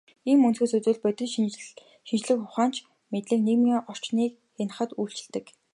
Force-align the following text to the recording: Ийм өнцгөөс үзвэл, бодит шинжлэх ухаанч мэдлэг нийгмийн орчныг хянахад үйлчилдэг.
Ийм 0.29 0.39
өнцгөөс 0.47 0.73
үзвэл, 0.77 1.01
бодит 1.03 1.29
шинжлэх 2.07 2.39
ухаанч 2.45 2.75
мэдлэг 3.11 3.39
нийгмийн 3.47 3.79
орчныг 3.91 4.31
хянахад 4.55 4.89
үйлчилдэг. 5.01 5.45